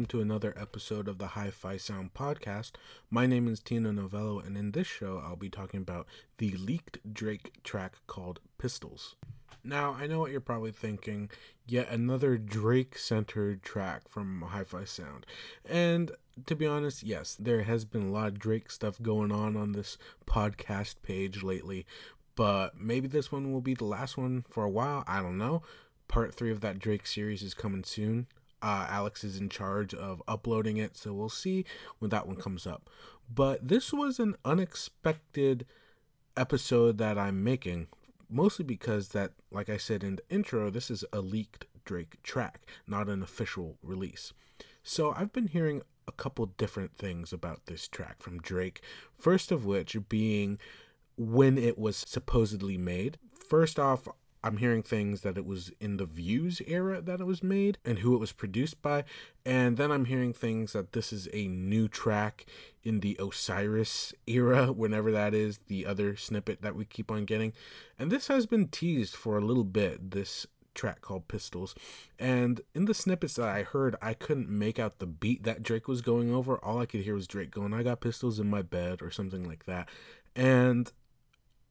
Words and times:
welcome 0.00 0.18
to 0.18 0.22
another 0.22 0.54
episode 0.56 1.08
of 1.08 1.18
the 1.18 1.26
Hi 1.26 1.50
Fi 1.50 1.76
Sound 1.76 2.14
Podcast. 2.14 2.70
My 3.10 3.26
name 3.26 3.46
is 3.46 3.60
Tina 3.60 3.92
Novello, 3.92 4.38
and 4.38 4.56
in 4.56 4.70
this 4.70 4.86
show, 4.86 5.22
I'll 5.22 5.36
be 5.36 5.50
talking 5.50 5.82
about 5.82 6.06
the 6.38 6.52
leaked 6.52 7.12
Drake 7.12 7.62
track 7.64 7.96
called 8.06 8.40
Pistols. 8.56 9.16
Now, 9.62 9.92
I 9.92 10.06
know 10.06 10.18
what 10.18 10.30
you're 10.30 10.40
probably 10.40 10.72
thinking 10.72 11.28
yet 11.66 11.90
another 11.90 12.38
Drake 12.38 12.96
centered 12.96 13.62
track 13.62 14.08
from 14.08 14.40
Hi 14.48 14.64
Fi 14.64 14.84
Sound. 14.84 15.26
And 15.68 16.12
to 16.46 16.56
be 16.56 16.64
honest, 16.64 17.02
yes, 17.02 17.36
there 17.38 17.64
has 17.64 17.84
been 17.84 18.08
a 18.08 18.10
lot 18.10 18.28
of 18.28 18.38
Drake 18.38 18.70
stuff 18.70 19.02
going 19.02 19.30
on 19.30 19.54
on 19.54 19.72
this 19.72 19.98
podcast 20.26 20.94
page 21.02 21.42
lately, 21.42 21.84
but 22.36 22.80
maybe 22.80 23.06
this 23.06 23.30
one 23.30 23.52
will 23.52 23.60
be 23.60 23.74
the 23.74 23.84
last 23.84 24.16
one 24.16 24.46
for 24.48 24.64
a 24.64 24.70
while. 24.70 25.04
I 25.06 25.20
don't 25.20 25.36
know. 25.36 25.60
Part 26.08 26.34
three 26.34 26.50
of 26.50 26.62
that 26.62 26.78
Drake 26.78 27.06
series 27.06 27.42
is 27.42 27.52
coming 27.52 27.84
soon. 27.84 28.28
Uh, 28.62 28.86
Alex 28.88 29.24
is 29.24 29.38
in 29.38 29.48
charge 29.48 29.94
of 29.94 30.22
uploading 30.28 30.76
it, 30.76 30.96
so 30.96 31.12
we'll 31.12 31.28
see 31.28 31.64
when 31.98 32.10
that 32.10 32.26
one 32.26 32.36
comes 32.36 32.66
up. 32.66 32.90
But 33.32 33.66
this 33.66 33.92
was 33.92 34.18
an 34.18 34.36
unexpected 34.44 35.66
episode 36.36 36.98
that 36.98 37.16
I'm 37.16 37.42
making, 37.42 37.88
mostly 38.28 38.64
because 38.64 39.08
that, 39.08 39.32
like 39.50 39.68
I 39.68 39.76
said 39.76 40.04
in 40.04 40.16
the 40.16 40.22
intro, 40.28 40.70
this 40.70 40.90
is 40.90 41.04
a 41.12 41.20
leaked 41.20 41.66
Drake 41.84 42.22
track, 42.22 42.60
not 42.86 43.08
an 43.08 43.22
official 43.22 43.78
release. 43.82 44.32
So 44.82 45.12
I've 45.16 45.32
been 45.32 45.48
hearing 45.48 45.82
a 46.06 46.12
couple 46.12 46.46
different 46.46 46.96
things 46.96 47.32
about 47.32 47.66
this 47.66 47.88
track 47.88 48.22
from 48.22 48.40
Drake. 48.40 48.82
First 49.14 49.50
of 49.50 49.64
which 49.64 49.96
being 50.08 50.58
when 51.16 51.58
it 51.58 51.78
was 51.78 51.96
supposedly 51.96 52.78
made. 52.78 53.18
First 53.32 53.78
off, 53.78 54.08
I'm 54.42 54.56
hearing 54.56 54.82
things 54.82 55.20
that 55.20 55.36
it 55.36 55.44
was 55.44 55.70
in 55.80 55.98
the 55.98 56.06
Views 56.06 56.62
era 56.66 57.00
that 57.02 57.20
it 57.20 57.26
was 57.26 57.42
made 57.42 57.78
and 57.84 57.98
who 57.98 58.14
it 58.14 58.18
was 58.18 58.32
produced 58.32 58.80
by. 58.80 59.04
And 59.44 59.76
then 59.76 59.90
I'm 59.90 60.06
hearing 60.06 60.32
things 60.32 60.72
that 60.72 60.92
this 60.92 61.12
is 61.12 61.28
a 61.32 61.46
new 61.46 61.88
track 61.88 62.46
in 62.82 63.00
the 63.00 63.16
Osiris 63.20 64.14
era, 64.26 64.72
whenever 64.72 65.12
that 65.12 65.34
is, 65.34 65.58
the 65.66 65.84
other 65.84 66.16
snippet 66.16 66.62
that 66.62 66.74
we 66.74 66.86
keep 66.86 67.10
on 67.10 67.26
getting. 67.26 67.52
And 67.98 68.10
this 68.10 68.28
has 68.28 68.46
been 68.46 68.68
teased 68.68 69.14
for 69.14 69.36
a 69.36 69.44
little 69.44 69.64
bit, 69.64 70.10
this 70.12 70.46
track 70.74 71.02
called 71.02 71.28
Pistols. 71.28 71.74
And 72.18 72.62
in 72.74 72.86
the 72.86 72.94
snippets 72.94 73.34
that 73.34 73.48
I 73.48 73.64
heard, 73.64 73.96
I 74.00 74.14
couldn't 74.14 74.48
make 74.48 74.78
out 74.78 74.98
the 74.98 75.06
beat 75.06 75.42
that 75.42 75.62
Drake 75.62 75.88
was 75.88 76.00
going 76.00 76.32
over. 76.34 76.56
All 76.64 76.78
I 76.78 76.86
could 76.86 77.02
hear 77.02 77.14
was 77.14 77.26
Drake 77.26 77.50
going, 77.50 77.74
I 77.74 77.82
got 77.82 78.00
pistols 78.00 78.38
in 78.38 78.48
my 78.48 78.62
bed, 78.62 79.02
or 79.02 79.10
something 79.10 79.44
like 79.44 79.66
that. 79.66 79.88
And 80.34 80.90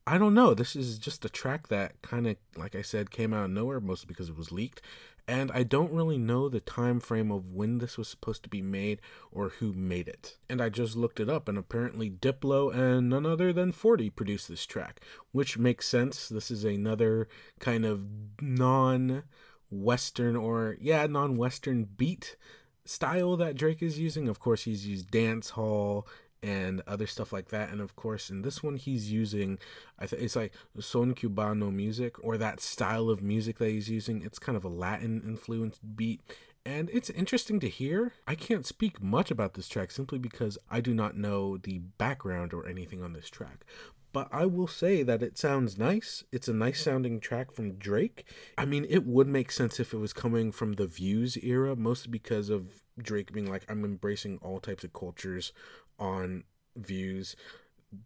I 0.10 0.18
don't 0.18 0.34
know. 0.34 0.56
This 0.56 0.76
is 0.76 0.98
just 0.98 1.24
a 1.24 1.30
track 1.30 1.68
that 1.68 2.02
kind 2.02 2.26
of, 2.26 2.36
like 2.58 2.76
I 2.76 2.82
said, 2.82 3.12
came 3.12 3.32
out 3.32 3.46
of 3.46 3.52
nowhere, 3.52 3.80
mostly 3.80 4.08
because 4.08 4.28
it 4.28 4.36
was 4.36 4.52
leaked. 4.52 4.82
And 5.28 5.52
I 5.52 5.62
don't 5.62 5.94
really 5.94 6.18
know 6.18 6.50
the 6.50 6.60
time 6.60 7.00
frame 7.00 7.32
of 7.32 7.54
when 7.54 7.78
this 7.78 7.96
was 7.96 8.08
supposed 8.08 8.42
to 8.42 8.50
be 8.50 8.64
made 8.64 9.02
or 9.32 9.50
who 9.50 9.72
made 9.72 10.08
it. 10.08 10.38
And 10.50 10.64
I 10.64 10.70
just 10.70 10.96
looked 10.96 11.20
it 11.20 11.30
up, 11.30 11.48
and 11.48 11.60
apparently 11.60 12.10
Diplo 12.10 12.74
and 12.74 13.08
none 13.08 13.28
other 13.28 13.54
than 13.54 13.72
40 13.72 14.10
produced 14.10 14.50
this 14.50 14.66
track, 14.66 15.02
which 15.32 15.60
makes 15.60 15.88
sense. 15.88 16.28
This 16.28 16.50
is 16.50 16.64
another 16.64 17.28
kind 17.60 17.86
of 17.86 18.04
non 18.42 19.26
Western 19.70 20.36
or, 20.36 20.76
yeah, 20.82 21.06
non 21.06 21.36
Western 21.36 21.84
beat 21.84 22.36
style 22.84 23.38
that 23.38 23.56
Drake 23.56 23.84
is 23.84 24.00
using. 24.00 24.28
Of 24.28 24.40
course, 24.40 24.64
he's 24.64 24.88
used 24.88 25.12
dance 25.12 25.52
hall 25.52 26.08
and 26.42 26.82
other 26.88 27.08
stuff 27.08 27.34
like 27.34 27.50
that. 27.50 27.70
And 27.70 27.82
of 27.82 27.96
course, 27.96 28.30
in 28.30 28.42
this 28.42 28.64
one, 28.64 28.78
he's 28.78 29.12
using, 29.12 29.60
I 29.98 30.08
think 30.08 30.22
it's 30.22 30.36
like 30.36 30.54
son 30.80 31.14
cubano 31.14 31.74
music 31.74 32.24
or 32.24 32.38
that 32.38 32.60
style 32.60 33.10
of 33.10 33.22
music 33.22 33.58
that 33.60 33.70
he's 33.70 33.90
using. 33.90 34.22
It's 34.24 34.40
kind 34.40 34.58
of 34.58 34.64
a 34.64 34.70
Latin 34.70 35.22
influenced 35.26 35.96
beat. 35.96 36.22
And 36.66 36.90
it's 36.92 37.10
interesting 37.10 37.60
to 37.62 37.70
hear. 37.70 38.14
I 38.28 38.36
can't 38.36 38.66
speak 38.66 39.02
much 39.02 39.32
about 39.32 39.54
this 39.54 39.68
track 39.68 39.92
simply 39.92 40.20
because 40.20 40.58
I 40.70 40.82
do 40.82 40.94
not 40.94 41.18
know 41.18 41.58
the 41.58 41.80
background 41.80 42.54
or 42.54 42.68
anything 42.68 43.02
on 43.02 43.14
this 43.14 43.30
track. 43.30 43.66
But 44.12 44.28
I 44.32 44.46
will 44.46 44.68
say 44.68 45.04
that 45.04 45.22
it 45.22 45.38
sounds 45.38 45.78
nice. 45.78 46.24
It's 46.32 46.48
a 46.48 46.54
nice 46.54 46.82
sounding 46.82 47.20
track 47.20 47.52
from 47.52 47.74
Drake. 47.74 48.26
I 48.58 48.66
mean, 48.66 48.86
it 48.90 49.06
would 49.06 49.28
make 49.28 49.52
sense 49.52 49.80
if 49.80 49.94
it 49.94 49.98
was 49.98 50.14
coming 50.14 50.52
from 50.52 50.74
the 50.74 50.88
Views 50.88 51.38
era, 51.38 51.76
mostly 51.76 52.10
because 52.10 52.50
of 52.50 52.82
Drake 52.98 53.32
being 53.32 53.50
like, 53.50 53.66
I'm 53.70 53.86
embracing 53.86 54.40
all 54.42 54.60
types 54.60 54.84
of 54.84 54.94
cultures 54.94 55.54
on 56.00 56.44
views, 56.76 57.36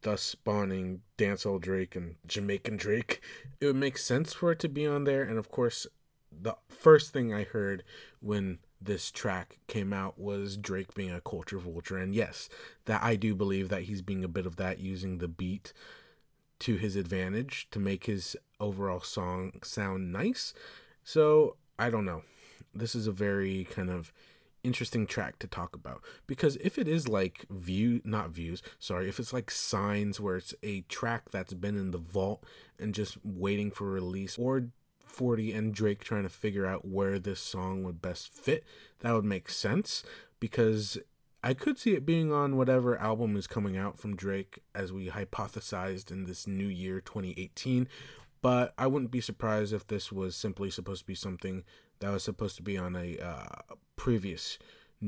thus 0.02 0.22
spawning 0.22 1.02
dancehall 1.18 1.62
Drake 1.62 1.96
and 1.96 2.16
Jamaican 2.26 2.78
Drake. 2.78 3.22
It 3.60 3.68
would 3.68 3.76
make 3.76 3.98
sense 3.98 4.34
for 4.34 4.52
it 4.52 4.60
to 4.60 4.70
be 4.70 4.88
on 4.88 5.04
there. 5.04 5.24
And 5.24 5.38
of 5.38 5.50
course, 5.50 5.88
the 6.32 6.56
first 6.70 7.14
thing 7.14 7.34
I 7.34 7.44
heard 7.44 7.84
when 8.20 8.60
this 8.82 9.12
track 9.12 9.60
came 9.68 9.94
out 9.94 10.20
was 10.20 10.58
Drake 10.58 10.94
being 10.94 11.12
a 11.12 11.22
culture 11.22 11.58
vulture. 11.58 11.98
And 11.98 12.14
yes, 12.14 12.50
that 12.86 13.04
I 13.04 13.16
do 13.16 13.36
believe 13.36 13.70
that 13.70 13.84
he's 13.84 14.02
being 14.02 14.24
a 14.24 14.30
bit 14.30 14.46
of 14.46 14.58
that 14.58 14.80
using 14.80 15.18
the 15.18 15.28
beat 15.28 15.74
to 16.60 16.76
his 16.76 16.96
advantage 16.96 17.68
to 17.72 17.80
make 17.80 18.06
his 18.06 18.36
overall 18.60 19.02
song 19.02 19.60
sound 19.64 20.12
nice. 20.12 20.54
So 21.04 21.58
I 21.78 21.90
don't 21.90 22.06
know. 22.06 22.24
This 22.74 22.96
is 22.96 23.08
a 23.08 23.12
very 23.12 23.66
kind 23.66 23.90
of 23.90 24.12
interesting 24.64 25.06
track 25.06 25.40
to 25.40 25.48
talk 25.48 25.76
about. 25.76 26.02
Because 26.28 26.56
if 26.58 26.78
it 26.78 26.88
is 26.88 27.08
like 27.08 27.46
view 27.50 28.02
not 28.04 28.30
views 28.30 28.62
sorry 28.80 29.10
if 29.10 29.20
it's 29.20 29.34
like 29.34 29.52
signs 29.52 30.20
where 30.20 30.38
it's 30.38 30.54
a 30.64 30.82
track 30.82 31.30
that's 31.32 31.54
been 31.54 31.78
in 31.78 31.92
the 31.92 31.98
vault 31.98 32.44
and 32.80 32.94
just 32.94 33.18
waiting 33.24 33.72
for 33.72 33.86
release 33.90 34.38
or 34.38 34.68
40 35.06 35.54
and 35.54 35.74
Drake 35.74 36.04
trying 36.04 36.24
to 36.24 36.30
figure 36.30 36.66
out 36.66 36.88
where 36.88 37.20
this 37.20 37.40
song 37.40 37.84
would 37.84 38.02
best 38.02 38.34
fit 38.34 38.64
that 39.00 39.14
would 39.14 39.26
make 39.26 39.50
sense. 39.50 40.04
Because 40.40 40.98
I 41.46 41.54
could 41.54 41.78
see 41.78 41.94
it 41.94 42.06
being 42.06 42.32
on 42.32 42.56
whatever 42.56 42.98
album 42.98 43.36
is 43.36 43.48
coming 43.48 43.78
out 43.78 44.00
from 44.00 44.16
Drake 44.16 44.60
as 44.74 44.94
we 44.94 45.10
hypothesized 45.10 46.10
in 46.10 46.24
this 46.24 46.48
new 46.48 46.68
year 46.68 47.02
2018 47.02 47.88
but 48.44 48.74
I 48.78 48.88
wouldn't 48.88 49.10
be 49.10 49.22
surprised 49.22 49.74
if 49.74 49.88
this 49.88 50.12
was 50.12 50.36
simply 50.36 50.70
supposed 50.70 51.02
to 51.02 51.08
be 51.08 51.16
something 51.16 51.64
that 52.00 52.12
was 52.12 52.24
supposed 52.24 52.58
to 52.58 52.62
be 52.62 52.78
on 52.78 52.96
a 52.96 53.18
uh, 53.18 53.76
previous 53.96 54.60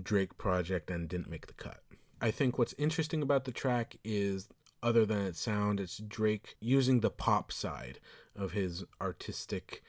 Drake 0.02 0.38
project 0.38 0.90
and 0.90 1.10
didn't 1.10 1.30
make 1.30 1.48
the 1.48 1.54
cut. 1.54 1.82
I 2.22 2.32
think 2.32 2.58
what's 2.58 2.74
interesting 2.78 3.22
about 3.22 3.44
the 3.44 3.52
track 3.52 3.98
is, 4.06 4.48
other 4.82 5.06
than 5.06 5.26
its 5.26 5.42
sound, 5.42 5.82
it's 5.82 5.98
Drake 5.98 6.56
using 6.62 7.02
the 7.02 7.10
pop 7.10 7.52
side 7.52 8.00
of 8.38 8.54
his 8.54 8.86
artistic 9.02 9.84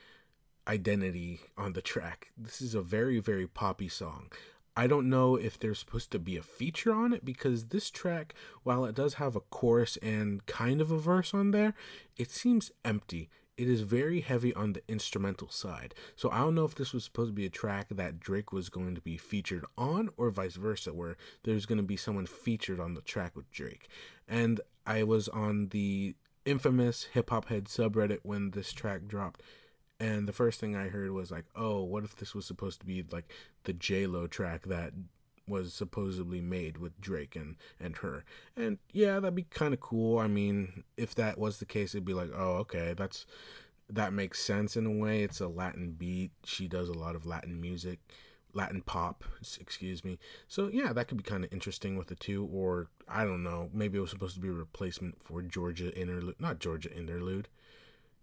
identity 0.67 1.39
on 1.57 1.75
the 1.75 1.83
track. 1.83 2.33
This 2.37 2.61
is 2.61 2.75
a 2.75 2.83
very, 2.83 3.21
very 3.21 3.47
poppy 3.47 3.89
song. 3.89 4.33
I 4.77 4.87
don't 4.87 5.09
know 5.09 5.37
if 5.37 5.59
there's 5.59 5.79
supposed 5.79 6.11
to 6.13 6.19
be 6.19 6.37
a 6.37 6.43
feature 6.43 6.93
on 6.93 7.13
it 7.13 7.25
because 7.25 7.67
this 7.67 7.91
track, 7.91 8.35
while 8.63 8.85
it 8.85 8.95
does 8.95 9.15
have 9.15 9.35
a 9.35 9.41
chorus 9.41 9.97
and 9.99 10.45
kind 10.47 10.81
of 10.81 10.91
a 10.91 10.99
verse 10.99 11.33
on 11.33 11.53
there, 11.53 11.75
it 12.17 12.31
seems 12.31 12.71
empty 12.85 13.31
it 13.57 13.69
is 13.69 13.81
very 13.81 14.21
heavy 14.21 14.53
on 14.55 14.75
the 14.75 14.83
instrumental 14.87 15.49
side. 15.49 15.95
So 16.15 16.31
I 16.31 16.39
don't 16.39 16.55
know 16.55 16.65
if 16.65 16.75
this 16.75 16.93
was 16.93 17.05
supposed 17.05 17.31
to 17.31 17.35
be 17.35 17.47
a 17.47 17.51
track 17.51 17.89
that 17.91 18.21
Drake 18.21 18.53
was 18.53 18.69
going 18.69 18.95
to 18.95 19.01
be 19.01 19.17
featured 19.17 19.65
on 19.79 20.11
or 20.17 20.31
vice 20.31 20.57
versa, 20.57 20.93
where 20.93 21.17
there's 21.45 21.67
going 21.67 21.79
to 21.79 21.85
be 21.85 21.97
someone 21.97 22.27
featured 22.27 22.81
on 22.81 22.95
the 22.95 23.01
track 23.01 23.35
with 23.35 23.51
Drake. 23.51 23.89
And 24.29 24.61
I 24.87 25.05
was 25.05 25.29
on 25.29 25.69
the 25.69 26.15
infamous 26.45 27.05
hip 27.05 27.31
hop 27.31 27.47
head 27.49 27.65
subreddit 27.65 28.21
when 28.23 28.51
this 28.51 28.73
track 28.73 29.07
dropped. 29.09 29.43
And 29.99 30.29
the 30.29 30.33
first 30.33 30.61
thing 30.61 30.77
I 30.77 30.89
heard 30.89 31.11
was 31.11 31.31
like, 31.31 31.47
oh, 31.55 31.83
what 31.83 32.05
if 32.05 32.17
this 32.17 32.35
was 32.35 32.45
supposed 32.45 32.81
to 32.81 32.87
be 32.87 33.05
like 33.11 33.33
the 33.65 33.73
J 33.73 34.07
Lo 34.07 34.27
track 34.27 34.65
that 34.67 34.93
was 35.49 35.73
supposedly 35.73 36.41
made 36.41 36.77
with 36.79 37.01
Drake 37.01 37.37
and 37.37 37.57
and 37.81 37.97
her. 37.99 38.25
And 38.57 38.79
yeah, 38.93 39.21
that'd 39.21 39.35
be 39.35 39.45
kind 39.45 39.75
of 39.75 39.81
cool. 39.81 40.19
I 40.19 40.27
mean, 40.27 40.85
if 40.97 41.15
that 41.15 41.39
was 41.39 41.59
the 41.59 41.65
case, 41.65 41.95
it'd 41.95 42.05
be 42.05 42.15
like, 42.15 42.31
oh, 42.35 42.57
okay, 42.59 42.95
that's 42.97 43.27
that 43.89 44.13
makes 44.13 44.41
sense 44.41 44.77
in 44.77 44.87
a 44.87 44.91
way. 44.91 45.23
It's 45.23 45.41
a 45.41 45.49
Latin 45.49 45.93
beat. 45.93 46.33
She 46.45 46.67
does 46.67 46.89
a 46.89 46.99
lot 46.99 47.15
of 47.15 47.27
Latin 47.27 47.61
music, 47.61 48.01
Latin 48.53 48.83
pop, 48.83 49.25
excuse 49.61 50.05
me. 50.05 50.19
So 50.49 50.69
yeah, 50.73 50.93
that 50.93 51.09
could 51.09 51.19
be 51.19 51.23
kind 51.23 51.45
of 51.45 51.53
interesting 51.53 51.97
with 51.97 52.09
the 52.09 52.17
two. 52.17 52.49
Or 52.53 52.89
I 53.09 53.25
don't 53.25 53.43
know, 53.43 53.71
maybe 53.73 53.99
it 53.99 54.03
was 54.03 54.11
supposed 54.11 54.35
to 54.35 54.41
be 54.41 54.49
a 54.49 54.53
replacement 54.53 55.23
for 55.23 55.43
Jorja 55.43 55.97
interlude, 55.97 56.41
not 56.41 56.59
Jorja 56.59 56.95
interlude. 56.97 57.49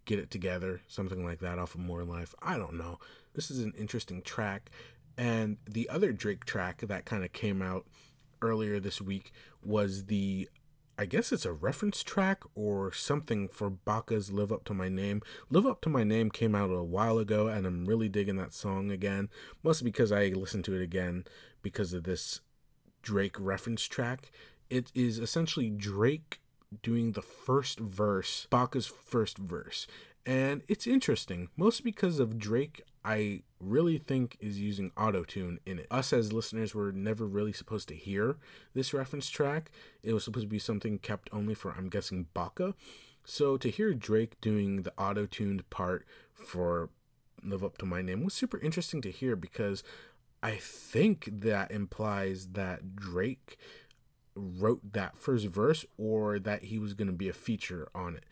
Get 0.04 0.18
it 0.18 0.30
together, 0.30 0.82
something 0.86 1.24
like 1.24 1.40
that 1.40 1.58
off 1.58 1.74
of 1.74 1.80
More 1.80 2.04
Life. 2.04 2.34
I 2.42 2.58
don't 2.58 2.74
know. 2.74 2.98
This 3.34 3.50
is 3.50 3.60
an 3.60 3.72
interesting 3.78 4.22
track. 4.22 4.70
And 5.16 5.58
the 5.68 5.88
other 5.88 6.12
Drake 6.12 6.44
track 6.44 6.82
that 6.82 7.04
kind 7.04 7.24
of 7.24 7.32
came 7.32 7.62
out 7.62 7.86
earlier 8.42 8.80
this 8.80 9.00
week 9.00 9.32
was 9.62 10.06
the 10.06 10.48
I 10.96 11.06
guess 11.06 11.32
it's 11.32 11.44
a 11.44 11.52
reference 11.52 12.04
track 12.04 12.44
or 12.54 12.92
something 12.92 13.48
for 13.48 13.68
Baka's 13.68 14.30
Live 14.30 14.52
Up 14.52 14.62
to 14.66 14.74
My 14.74 14.88
Name. 14.88 15.22
Live 15.50 15.66
Up 15.66 15.80
to 15.80 15.88
My 15.88 16.04
Name 16.04 16.30
came 16.30 16.54
out 16.54 16.70
a 16.70 16.84
while 16.84 17.18
ago 17.18 17.48
and 17.48 17.66
I'm 17.66 17.84
really 17.84 18.08
digging 18.08 18.36
that 18.36 18.52
song 18.52 18.92
again. 18.92 19.28
Mostly 19.64 19.90
because 19.90 20.12
I 20.12 20.26
listened 20.26 20.64
to 20.66 20.74
it 20.74 20.82
again 20.82 21.24
because 21.62 21.92
of 21.92 22.04
this 22.04 22.42
Drake 23.02 23.34
reference 23.40 23.82
track. 23.86 24.30
It 24.70 24.92
is 24.94 25.18
essentially 25.18 25.68
Drake 25.68 26.40
doing 26.82 27.12
the 27.12 27.22
first 27.22 27.78
verse, 27.78 28.46
Baka's 28.50 28.86
first 28.86 29.38
verse. 29.38 29.86
And 30.26 30.62
it's 30.68 30.86
interesting, 30.86 31.48
mostly 31.56 31.90
because 31.90 32.18
of 32.18 32.38
Drake 32.38 32.82
I 33.04 33.42
really 33.60 33.98
think 33.98 34.38
is 34.40 34.58
using 34.58 34.90
autotune 34.92 35.58
in 35.66 35.80
it. 35.80 35.86
Us 35.90 36.12
as 36.12 36.32
listeners 36.32 36.74
were 36.74 36.90
never 36.90 37.26
really 37.26 37.52
supposed 37.52 37.88
to 37.88 37.94
hear 37.94 38.38
this 38.72 38.94
reference 38.94 39.28
track. 39.28 39.70
It 40.02 40.14
was 40.14 40.24
supposed 40.24 40.46
to 40.46 40.50
be 40.50 40.58
something 40.58 40.98
kept 40.98 41.28
only 41.30 41.54
for, 41.54 41.72
I'm 41.72 41.90
guessing, 41.90 42.26
Baka. 42.32 42.74
So 43.24 43.58
to 43.58 43.70
hear 43.70 43.92
Drake 43.92 44.40
doing 44.40 44.82
the 44.82 44.92
auto-tuned 44.96 45.68
part 45.68 46.06
for 46.32 46.88
Live 47.42 47.62
Up 47.62 47.76
to 47.78 47.86
My 47.86 48.00
Name 48.00 48.24
was 48.24 48.32
super 48.32 48.58
interesting 48.58 49.02
to 49.02 49.10
hear 49.10 49.36
because 49.36 49.82
I 50.42 50.56
think 50.56 51.28
that 51.40 51.70
implies 51.70 52.48
that 52.48 52.96
Drake 52.96 53.58
wrote 54.34 54.92
that 54.92 55.16
first 55.16 55.46
verse 55.46 55.84
or 55.96 56.38
that 56.38 56.64
he 56.64 56.78
was 56.78 56.94
going 56.94 57.06
to 57.08 57.12
be 57.12 57.28
a 57.28 57.32
feature 57.32 57.88
on 57.94 58.16
it. 58.16 58.24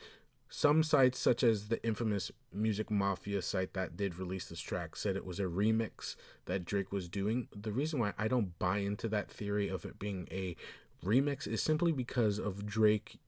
Some 0.48 0.82
sites, 0.82 1.18
such 1.18 1.42
as 1.42 1.68
the 1.68 1.82
infamous 1.82 2.30
Music 2.52 2.90
Mafia 2.90 3.40
site 3.40 3.72
that 3.72 3.96
did 3.96 4.18
release 4.18 4.44
this 4.44 4.60
track, 4.60 4.96
said 4.96 5.16
it 5.16 5.24
was 5.24 5.40
a 5.40 5.44
remix 5.44 6.14
that 6.44 6.66
Drake 6.66 6.92
was 6.92 7.08
doing. 7.08 7.48
The 7.56 7.72
reason 7.72 7.98
why 7.98 8.12
I 8.18 8.28
don't 8.28 8.58
buy 8.58 8.78
into 8.78 9.08
that 9.08 9.30
theory 9.30 9.68
of 9.68 9.86
it 9.86 9.98
being 9.98 10.28
a 10.30 10.54
remix 11.02 11.48
is 11.48 11.62
simply 11.62 11.90
because 11.90 12.38
of 12.38 12.66
Drake 12.66 13.18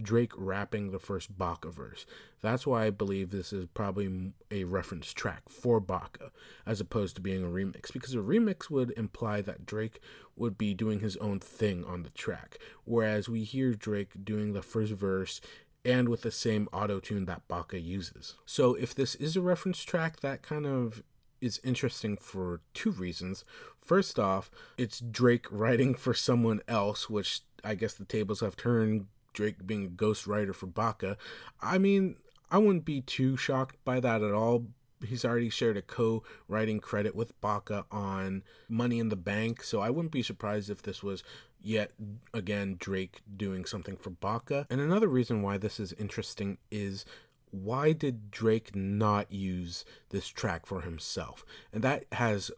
Drake 0.00 0.32
rapping 0.36 0.90
the 0.90 0.98
first 0.98 1.36
Baka 1.36 1.70
verse. 1.70 2.06
That's 2.40 2.66
why 2.66 2.86
I 2.86 2.90
believe 2.90 3.30
this 3.30 3.52
is 3.52 3.66
probably 3.74 4.32
a 4.50 4.64
reference 4.64 5.12
track 5.12 5.48
for 5.48 5.80
Baka 5.80 6.30
as 6.64 6.80
opposed 6.80 7.16
to 7.16 7.22
being 7.22 7.44
a 7.44 7.48
remix 7.48 7.92
because 7.92 8.14
a 8.14 8.18
remix 8.18 8.70
would 8.70 8.92
imply 8.96 9.42
that 9.42 9.66
Drake 9.66 10.00
would 10.36 10.56
be 10.56 10.72
doing 10.72 11.00
his 11.00 11.16
own 11.18 11.40
thing 11.40 11.84
on 11.84 12.02
the 12.02 12.10
track 12.10 12.58
whereas 12.84 13.28
we 13.28 13.44
hear 13.44 13.74
Drake 13.74 14.24
doing 14.24 14.54
the 14.54 14.62
first 14.62 14.92
verse 14.92 15.40
and 15.84 16.08
with 16.08 16.22
the 16.22 16.30
same 16.30 16.68
auto 16.72 17.00
tune 17.00 17.24
that 17.26 17.46
Baka 17.48 17.80
uses. 17.80 18.34
So 18.46 18.74
if 18.74 18.94
this 18.94 19.14
is 19.16 19.36
a 19.36 19.40
reference 19.40 19.82
track, 19.82 20.20
that 20.20 20.42
kind 20.42 20.66
of 20.66 21.02
is 21.40 21.60
interesting 21.64 22.16
for 22.16 22.60
two 22.72 22.92
reasons. 22.92 23.44
First 23.80 24.18
off, 24.18 24.50
it's 24.78 25.00
Drake 25.00 25.46
writing 25.50 25.94
for 25.96 26.14
someone 26.14 26.60
else, 26.68 27.10
which 27.10 27.40
I 27.64 27.74
guess 27.74 27.94
the 27.94 28.04
tables 28.04 28.40
have 28.40 28.56
turned. 28.56 29.06
Drake 29.32 29.66
being 29.66 29.86
a 29.86 29.90
ghostwriter 29.90 30.54
for 30.54 30.66
Baka. 30.66 31.16
I 31.60 31.78
mean, 31.78 32.16
I 32.50 32.58
wouldn't 32.58 32.84
be 32.84 33.00
too 33.00 33.36
shocked 33.36 33.76
by 33.84 34.00
that 34.00 34.22
at 34.22 34.32
all. 34.32 34.66
He's 35.04 35.24
already 35.24 35.50
shared 35.50 35.76
a 35.76 35.82
co 35.82 36.22
writing 36.48 36.78
credit 36.78 37.16
with 37.16 37.40
Baka 37.40 37.86
on 37.90 38.42
Money 38.68 38.98
in 38.98 39.08
the 39.08 39.16
Bank, 39.16 39.64
so 39.64 39.80
I 39.80 39.90
wouldn't 39.90 40.12
be 40.12 40.22
surprised 40.22 40.70
if 40.70 40.82
this 40.82 41.02
was 41.02 41.24
yet 41.60 41.92
again 42.34 42.76
Drake 42.78 43.20
doing 43.36 43.64
something 43.64 43.96
for 43.96 44.10
Baka. 44.10 44.66
And 44.70 44.80
another 44.80 45.08
reason 45.08 45.42
why 45.42 45.58
this 45.58 45.80
is 45.80 45.92
interesting 45.94 46.58
is 46.70 47.04
why 47.50 47.92
did 47.92 48.30
Drake 48.30 48.74
not 48.74 49.30
use 49.32 49.84
this 50.10 50.28
track 50.28 50.66
for 50.66 50.80
himself? 50.80 51.44
And 51.72 51.82
that 51.82 52.04
has 52.12 52.50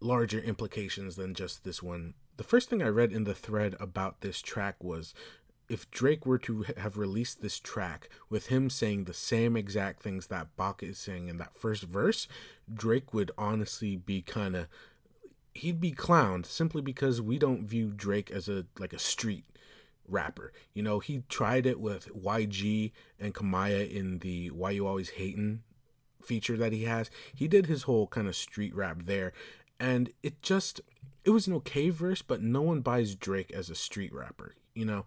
larger 0.00 0.40
implications 0.40 1.16
than 1.16 1.34
just 1.34 1.64
this 1.64 1.82
one. 1.82 2.14
The 2.36 2.44
first 2.44 2.68
thing 2.68 2.82
I 2.82 2.88
read 2.88 3.12
in 3.12 3.24
the 3.24 3.34
thread 3.34 3.76
about 3.78 4.20
this 4.20 4.42
track 4.42 4.82
was 4.82 5.14
if 5.68 5.90
Drake 5.90 6.26
were 6.26 6.38
to 6.38 6.64
have 6.76 6.98
released 6.98 7.40
this 7.40 7.58
track 7.58 8.08
with 8.28 8.46
him 8.46 8.68
saying 8.68 9.04
the 9.04 9.14
same 9.14 9.56
exact 9.56 10.02
things 10.02 10.26
that 10.26 10.56
Baka 10.56 10.86
is 10.86 10.98
saying 10.98 11.28
in 11.28 11.38
that 11.38 11.56
first 11.56 11.84
verse, 11.84 12.28
Drake 12.72 13.14
would 13.14 13.30
honestly 13.38 13.96
be 13.96 14.22
kind 14.22 14.56
of 14.56 14.66
he'd 15.54 15.80
be 15.80 15.92
clowned 15.92 16.46
simply 16.46 16.82
because 16.82 17.22
we 17.22 17.38
don't 17.38 17.66
view 17.66 17.92
Drake 17.94 18.30
as 18.30 18.48
a 18.48 18.66
like 18.78 18.92
a 18.92 18.98
street 18.98 19.44
rapper. 20.06 20.52
You 20.74 20.82
know, 20.82 20.98
he 20.98 21.22
tried 21.28 21.66
it 21.66 21.80
with 21.80 22.14
YG 22.14 22.92
and 23.18 23.34
Kamaiyah 23.34 23.90
in 23.90 24.18
the 24.18 24.50
Why 24.50 24.70
You 24.70 24.86
Always 24.86 25.10
Hating 25.10 25.62
feature 26.22 26.56
that 26.56 26.72
he 26.72 26.84
has. 26.84 27.10
He 27.34 27.48
did 27.48 27.66
his 27.66 27.84
whole 27.84 28.06
kind 28.06 28.28
of 28.28 28.36
street 28.36 28.74
rap 28.74 29.02
there 29.04 29.32
and 29.80 30.10
it 30.22 30.40
just 30.42 30.80
it 31.24 31.30
was 31.30 31.46
an 31.46 31.54
okay 31.54 31.90
verse, 31.90 32.22
but 32.22 32.42
no 32.42 32.62
one 32.62 32.80
buys 32.80 33.14
Drake 33.14 33.50
as 33.52 33.70
a 33.70 33.74
street 33.74 34.12
rapper, 34.12 34.54
you 34.74 34.84
know. 34.84 35.04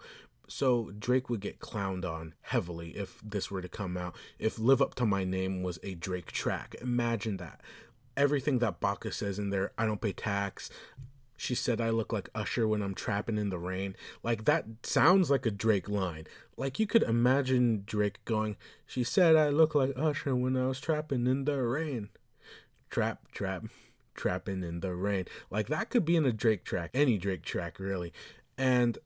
So 0.48 0.92
Drake 0.98 1.30
would 1.30 1.42
get 1.42 1.60
clowned 1.60 2.06
on 2.06 2.34
heavily 2.42 2.92
if 2.92 3.22
this 3.24 3.52
were 3.52 3.62
to 3.62 3.68
come 3.68 3.98
out. 3.98 4.16
If 4.40 4.58
Live 4.58 4.82
Up 4.82 4.96
to 4.96 5.06
My 5.06 5.24
Name 5.24 5.62
was 5.62 5.78
a 5.84 5.96
Drake 5.96 6.32
track. 6.32 6.76
Imagine 6.82 7.38
that 7.38 7.62
everything 8.18 8.58
that 8.60 8.82
Baka 8.82 9.12
says 9.12 9.40
in 9.40 9.52
there. 9.52 9.72
I 9.78 9.86
don't 9.86 10.02
pay 10.02 10.12
tax. 10.12 10.70
She 11.38 11.54
said 11.54 11.80
I 11.80 11.92
look 11.92 12.12
like 12.12 12.30
Usher 12.34 12.68
when 12.68 12.82
I'm 12.82 12.96
trapping 12.96 13.38
in 13.38 13.52
the 13.52 13.60
rain. 13.60 13.96
Like 14.24 14.46
that 14.46 14.66
sounds 14.82 15.30
like 15.30 15.46
a 15.46 15.52
Drake 15.52 15.88
line. 15.88 16.26
Like 16.58 16.80
you 16.80 16.88
could 16.88 17.04
imagine 17.04 17.84
Drake 17.86 18.26
going, 18.26 18.58
She 18.88 19.04
said 19.04 19.36
I 19.36 19.50
look 19.50 19.76
like 19.76 19.94
Usher 19.96 20.36
when 20.36 20.58
I 20.58 20.66
was 20.66 20.80
trapping 20.80 21.28
in 21.28 21.46
the 21.46 21.62
rain. 21.62 22.10
Trap, 22.90 23.32
trap, 23.32 23.66
trapping 24.16 24.64
in 24.64 24.80
the 24.80 24.96
rain. 24.96 25.26
Like 25.52 25.68
that 25.68 25.92
could 25.92 26.04
be 26.04 26.16
in 26.16 26.26
a 26.26 26.34
Drake 26.34 26.66
track, 26.66 26.90
any 26.96 27.20
Drake 27.20 27.44
track 27.44 27.80
really. 27.80 28.12
And 28.58 28.98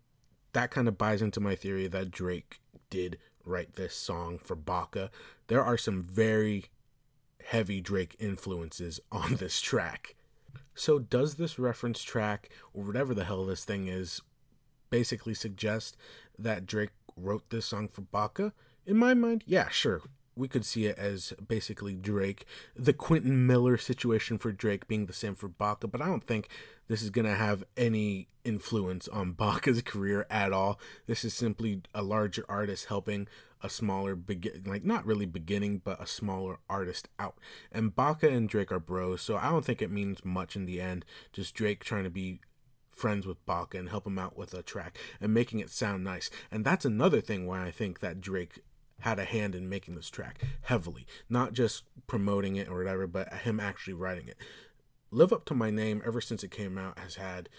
that 0.53 0.71
kind 0.71 0.87
of 0.87 0.97
buys 0.97 1.21
into 1.21 1.39
my 1.39 1.55
theory 1.55 1.87
that 1.87 2.11
Drake 2.11 2.61
did 2.89 3.17
write 3.45 3.75
this 3.75 3.95
song 3.95 4.39
for 4.43 4.55
Baka. 4.55 5.09
There 5.47 5.63
are 5.63 5.77
some 5.77 6.03
very 6.03 6.65
heavy 7.45 7.81
Drake 7.81 8.15
influences 8.19 8.99
on 9.11 9.35
this 9.35 9.61
track. 9.61 10.15
So, 10.73 10.99
does 10.99 11.35
this 11.35 11.59
reference 11.59 12.01
track, 12.01 12.49
or 12.73 12.83
whatever 12.83 13.13
the 13.13 13.25
hell 13.25 13.45
this 13.45 13.65
thing 13.65 13.87
is, 13.87 14.21
basically 14.89 15.33
suggest 15.33 15.97
that 16.39 16.65
Drake 16.65 16.91
wrote 17.17 17.49
this 17.49 17.65
song 17.65 17.87
for 17.87 18.01
Baka? 18.01 18.53
In 18.85 18.97
my 18.97 19.13
mind, 19.13 19.43
yeah, 19.45 19.69
sure 19.69 20.01
we 20.35 20.47
could 20.47 20.65
see 20.65 20.85
it 20.85 20.97
as 20.97 21.33
basically 21.47 21.93
Drake, 21.93 22.45
the 22.75 22.93
Quentin 22.93 23.45
Miller 23.45 23.77
situation 23.77 24.37
for 24.37 24.51
Drake 24.51 24.87
being 24.87 25.05
the 25.05 25.13
same 25.13 25.35
for 25.35 25.47
Baka, 25.47 25.87
but 25.87 26.01
I 26.01 26.07
don't 26.07 26.23
think 26.23 26.47
this 26.87 27.01
is 27.01 27.09
going 27.09 27.25
to 27.25 27.35
have 27.35 27.63
any 27.75 28.27
influence 28.43 29.07
on 29.07 29.31
Baka's 29.37 29.81
career 29.81 30.25
at 30.29 30.53
all. 30.53 30.79
This 31.07 31.23
is 31.23 31.33
simply 31.33 31.81
a 31.93 32.01
larger 32.01 32.45
artist 32.49 32.85
helping 32.85 33.27
a 33.63 33.69
smaller 33.69 34.15
begin 34.15 34.63
like 34.65 34.83
not 34.83 35.05
really 35.05 35.27
beginning 35.27 35.79
but 35.83 36.01
a 36.01 36.07
smaller 36.07 36.57
artist 36.67 37.07
out. 37.19 37.37
And 37.71 37.95
Baka 37.95 38.27
and 38.27 38.49
Drake 38.49 38.71
are 38.71 38.79
bros, 38.79 39.21
so 39.21 39.37
I 39.37 39.51
don't 39.51 39.63
think 39.63 39.81
it 39.81 39.91
means 39.91 40.25
much 40.25 40.55
in 40.55 40.65
the 40.65 40.81
end. 40.81 41.05
Just 41.31 41.53
Drake 41.53 41.83
trying 41.83 42.03
to 42.03 42.09
be 42.09 42.39
friends 42.91 43.25
with 43.25 43.43
Baka 43.45 43.77
and 43.77 43.89
help 43.89 44.05
him 44.05 44.19
out 44.19 44.37
with 44.37 44.53
a 44.53 44.63
track 44.63 44.97
and 45.19 45.33
making 45.33 45.59
it 45.59 45.69
sound 45.69 46.03
nice. 46.03 46.29
And 46.51 46.65
that's 46.65 46.85
another 46.85 47.21
thing 47.21 47.45
why 47.47 47.65
I 47.65 47.71
think 47.71 47.99
that 47.99 48.21
Drake 48.21 48.63
had 49.01 49.19
a 49.19 49.25
hand 49.25 49.55
in 49.55 49.69
making 49.69 49.95
this 49.95 50.09
track 50.09 50.41
heavily, 50.63 51.05
not 51.29 51.53
just 51.53 51.83
promoting 52.07 52.55
it 52.55 52.67
or 52.67 52.77
whatever, 52.77 53.07
but 53.07 53.31
him 53.33 53.59
actually 53.59 53.93
writing 53.93 54.27
it. 54.27 54.37
Live 55.11 55.33
Up 55.33 55.45
to 55.45 55.53
My 55.53 55.69
Name, 55.69 56.01
ever 56.05 56.21
since 56.21 56.43
it 56.43 56.51
came 56.51 56.77
out, 56.77 56.97
has 56.99 57.15
had 57.15 57.49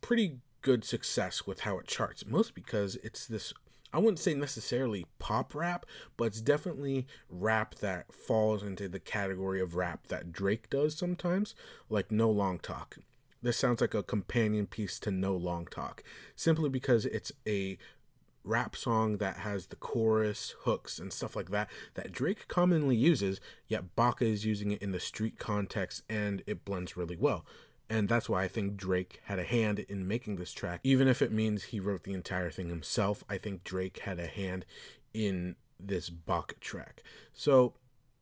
pretty 0.00 0.38
good 0.62 0.84
success 0.84 1.46
with 1.46 1.60
how 1.60 1.78
it 1.78 1.86
charts, 1.86 2.24
mostly 2.26 2.52
because 2.54 2.96
it's 2.96 3.26
this. 3.26 3.52
I 3.92 3.98
wouldn't 3.98 4.18
say 4.18 4.34
necessarily 4.34 5.06
pop 5.18 5.54
rap, 5.54 5.86
but 6.16 6.24
it's 6.24 6.40
definitely 6.40 7.06
rap 7.30 7.76
that 7.76 8.12
falls 8.12 8.62
into 8.62 8.88
the 8.88 9.00
category 9.00 9.60
of 9.60 9.76
rap 9.76 10.08
that 10.08 10.32
Drake 10.32 10.68
does 10.68 10.96
sometimes, 10.96 11.54
like 11.88 12.10
No 12.10 12.30
Long 12.30 12.58
Talk. 12.58 12.98
This 13.40 13.56
sounds 13.56 13.80
like 13.80 13.94
a 13.94 14.02
companion 14.02 14.66
piece 14.66 14.98
to 15.00 15.10
No 15.10 15.34
Long 15.36 15.66
Talk, 15.66 16.02
simply 16.34 16.68
because 16.68 17.06
it's 17.06 17.32
a 17.46 17.78
rap 18.48 18.74
song 18.74 19.18
that 19.18 19.38
has 19.38 19.66
the 19.66 19.76
chorus, 19.76 20.54
hooks, 20.60 20.98
and 20.98 21.12
stuff 21.12 21.36
like 21.36 21.50
that 21.50 21.68
that 21.94 22.12
Drake 22.12 22.48
commonly 22.48 22.96
uses, 22.96 23.40
yet 23.68 23.94
Baka 23.94 24.24
is 24.24 24.44
using 24.44 24.72
it 24.72 24.82
in 24.82 24.92
the 24.92 25.00
street 25.00 25.38
context 25.38 26.02
and 26.08 26.42
it 26.46 26.64
blends 26.64 26.96
really 26.96 27.16
well. 27.16 27.44
And 27.90 28.08
that's 28.08 28.28
why 28.28 28.42
I 28.42 28.48
think 28.48 28.76
Drake 28.76 29.20
had 29.24 29.38
a 29.38 29.44
hand 29.44 29.80
in 29.80 30.06
making 30.06 30.36
this 30.36 30.52
track. 30.52 30.80
Even 30.82 31.08
if 31.08 31.22
it 31.22 31.32
means 31.32 31.64
he 31.64 31.80
wrote 31.80 32.04
the 32.04 32.12
entire 32.12 32.50
thing 32.50 32.68
himself, 32.68 33.24
I 33.28 33.38
think 33.38 33.64
Drake 33.64 34.00
had 34.00 34.18
a 34.18 34.26
hand 34.26 34.66
in 35.14 35.56
this 35.80 36.10
Baka 36.10 36.56
track. 36.56 37.02
So 37.32 37.74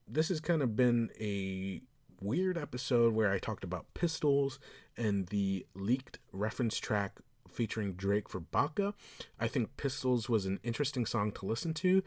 this 0.07 0.29
has 0.29 0.41
kind 0.41 0.63
of 0.63 0.77
been 0.77 1.11
a 1.21 1.83
weird 2.21 2.57
episode 2.57 3.13
where 3.13 3.33
I 3.33 3.39
talked 3.39 3.65
about 3.65 3.93
pistols 3.95 4.59
and 4.97 5.27
the 5.29 5.67
leaked 5.75 6.19
reference 6.33 6.79
track 6.79 7.21
featuring 7.57 7.95
Drake 7.95 8.29
for 8.29 8.41
Baka. 8.41 8.95
I 9.41 9.49
think 9.49 9.77
Pistols 9.77 10.29
was 10.29 10.47
an 10.47 10.61
interesting 10.63 11.07
song 11.07 11.33
to 11.33 11.47
listen 11.47 11.75
to. 11.75 12.03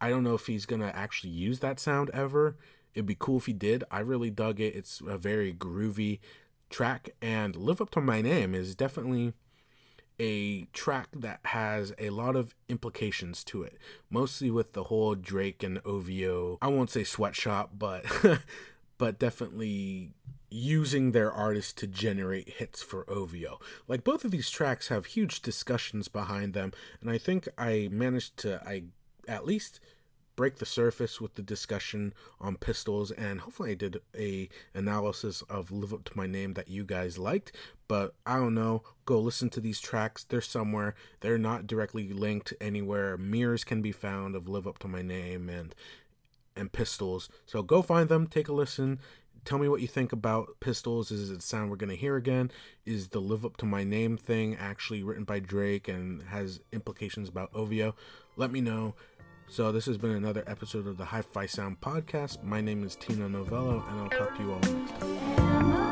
I 0.00 0.10
don't 0.10 0.24
know 0.24 0.34
if 0.34 0.46
he's 0.46 0.66
going 0.66 0.82
to 0.82 0.96
actually 0.96 1.30
use 1.30 1.60
that 1.60 1.78
sound 1.78 2.10
ever. 2.12 2.56
It'd 2.94 3.06
be 3.06 3.16
cool 3.18 3.38
if 3.38 3.46
he 3.46 3.52
did. 3.52 3.84
I 3.90 4.00
really 4.00 4.30
dug 4.30 4.60
it. 4.60 4.74
It's 4.74 5.02
a 5.06 5.18
very 5.18 5.52
groovy 5.52 6.20
track, 6.70 7.10
and 7.22 7.54
Live 7.54 7.80
Up 7.80 7.90
to 7.90 8.00
My 8.00 8.20
Name 8.22 8.54
is 8.54 8.74
definitely 8.74 9.34
a 10.18 10.64
track 10.72 11.08
that 11.14 11.40
has 11.44 11.92
a 11.98 12.10
lot 12.10 12.36
of 12.36 12.54
implications 12.68 13.44
to 13.44 13.62
it, 13.62 13.76
mostly 14.10 14.50
with 14.50 14.72
the 14.72 14.84
whole 14.84 15.14
Drake 15.14 15.62
and 15.62 15.80
OVO. 15.84 16.58
I 16.62 16.68
won't 16.68 16.90
say 16.90 17.04
sweatshop, 17.04 17.72
but 17.78 18.04
but 18.98 19.18
definitely 19.18 20.12
using 20.50 21.12
their 21.12 21.32
artists 21.32 21.72
to 21.72 21.86
generate 21.86 22.48
hits 22.48 22.82
for 22.82 23.08
OVO. 23.10 23.58
Like 23.88 24.04
both 24.04 24.24
of 24.24 24.30
these 24.30 24.50
tracks 24.50 24.88
have 24.88 25.06
huge 25.06 25.42
discussions 25.42 26.08
behind 26.08 26.54
them, 26.54 26.72
and 27.00 27.10
I 27.10 27.18
think 27.18 27.48
I 27.58 27.88
managed 27.90 28.36
to 28.38 28.62
I 28.66 28.84
at 29.28 29.44
least 29.44 29.80
break 30.36 30.56
the 30.56 30.66
surface 30.66 31.20
with 31.20 31.34
the 31.34 31.42
discussion 31.42 32.12
on 32.38 32.56
pistols 32.56 33.10
and 33.10 33.40
hopefully 33.40 33.70
I 33.70 33.74
did 33.74 34.00
a 34.14 34.48
analysis 34.74 35.42
of 35.48 35.72
Live 35.72 35.94
Up 35.94 36.04
to 36.04 36.16
My 36.16 36.26
Name 36.26 36.52
that 36.54 36.68
you 36.68 36.84
guys 36.84 37.18
liked. 37.18 37.52
But 37.88 38.14
I 38.26 38.36
don't 38.36 38.54
know. 38.54 38.82
Go 39.06 39.18
listen 39.18 39.48
to 39.50 39.60
these 39.60 39.80
tracks. 39.80 40.24
They're 40.24 40.40
somewhere. 40.40 40.94
They're 41.20 41.38
not 41.38 41.66
directly 41.66 42.12
linked 42.12 42.52
anywhere. 42.60 43.16
Mirrors 43.16 43.64
can 43.64 43.80
be 43.80 43.92
found 43.92 44.36
of 44.36 44.48
Live 44.48 44.66
Up 44.66 44.78
to 44.80 44.88
My 44.88 45.02
Name 45.02 45.48
and 45.48 45.74
and 46.56 46.72
Pistols. 46.72 47.28
So 47.44 47.62
go 47.62 47.82
find 47.82 48.08
them, 48.08 48.26
take 48.26 48.48
a 48.48 48.52
listen. 48.52 49.00
Tell 49.44 49.58
me 49.58 49.68
what 49.68 49.80
you 49.80 49.86
think 49.86 50.12
about 50.12 50.56
Pistols. 50.58 51.12
Is 51.12 51.30
it 51.30 51.40
sound 51.40 51.70
we're 51.70 51.76
going 51.76 51.90
to 51.90 51.96
hear 51.96 52.16
again? 52.16 52.50
Is 52.84 53.08
the 53.08 53.20
Live 53.20 53.44
Up 53.44 53.56
to 53.58 53.64
My 53.64 53.84
Name 53.84 54.16
thing 54.16 54.56
actually 54.56 55.04
written 55.04 55.24
by 55.24 55.38
Drake 55.38 55.86
and 55.86 56.22
has 56.24 56.60
implications 56.72 57.28
about 57.28 57.50
OVO? 57.54 57.94
Let 58.36 58.50
me 58.50 58.60
know. 58.60 58.94
So, 59.48 59.70
this 59.70 59.86
has 59.86 59.96
been 59.96 60.10
another 60.10 60.42
episode 60.48 60.88
of 60.88 60.96
the 60.96 61.04
Hi 61.04 61.22
Fi 61.22 61.46
Sound 61.46 61.80
Podcast. 61.80 62.42
My 62.42 62.60
name 62.60 62.82
is 62.82 62.96
Tina 62.96 63.28
Novello, 63.28 63.84
and 63.88 64.00
I'll 64.00 64.08
talk 64.08 64.36
to 64.36 64.42
you 64.42 64.52
all 64.52 64.58
next 64.58 64.98
time. 64.98 65.85